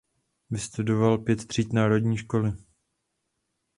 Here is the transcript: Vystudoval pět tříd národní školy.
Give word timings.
Vystudoval 0.49 1.17
pět 1.17 1.47
tříd 1.47 1.73
národní 1.73 2.17
školy. 2.17 2.53